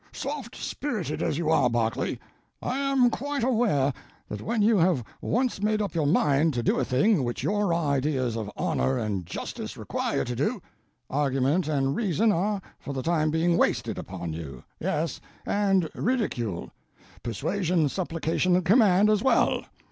[0.11, 2.19] "Soft spirited as you are, Berkeley,
[2.59, 3.93] I am quite aware
[4.29, 7.71] that when you have once made up your mind to do a thing which your
[7.71, 10.59] ideas of honor and justice require you to do,
[11.07, 16.71] argument and reason are (for the time being,) wasted upon you—yes, and ridicule;
[17.21, 19.61] persuasion, supplication, and command as well.